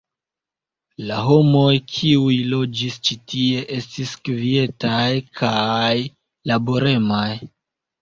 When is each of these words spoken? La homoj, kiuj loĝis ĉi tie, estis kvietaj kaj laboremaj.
La 1.11 1.19
homoj, 1.25 1.73
kiuj 1.97 2.39
loĝis 2.55 2.97
ĉi 3.09 3.19
tie, 3.35 3.61
estis 3.79 4.17
kvietaj 4.27 5.07
kaj 5.45 5.95
laboremaj. 6.55 7.27